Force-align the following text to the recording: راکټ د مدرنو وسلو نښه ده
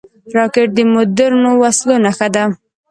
راکټ 0.35 0.67
د 0.75 0.79
مدرنو 0.93 1.51
وسلو 1.61 1.95
نښه 2.05 2.27
ده 2.35 2.43